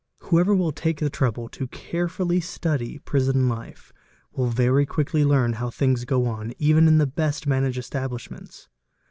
[0.11, 3.93] || Whoever will take the trouble carefully to study prison life,
[4.31, 8.67] will very quickly learn how things go on, even in the best managed establishments.